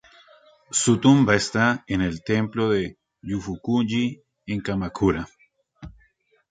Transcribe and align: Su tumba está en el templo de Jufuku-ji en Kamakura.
Su 0.71 0.97
tumba 0.99 1.35
está 1.35 1.83
en 1.85 2.01
el 2.01 2.23
templo 2.23 2.71
de 2.71 2.97
Jufuku-ji 3.21 4.23
en 4.47 4.59
Kamakura. 4.61 5.27